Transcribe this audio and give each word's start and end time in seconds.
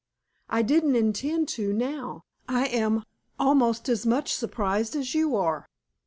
I 0.49 0.63
didn't 0.63 0.95
intend 0.95 1.47
to 1.49 1.71
now. 1.73 2.23
I 2.49 2.65
am 2.65 3.03
almost 3.37 3.87
as 3.87 4.03
much 4.03 4.33
surprised 4.33 4.95
as 4.95 5.13
you 5.13 5.35
are." 5.35 5.67